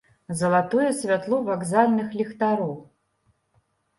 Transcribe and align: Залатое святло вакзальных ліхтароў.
Залатое 0.37 0.87
святло 0.99 1.37
вакзальных 1.49 2.17
ліхтароў. 2.21 2.73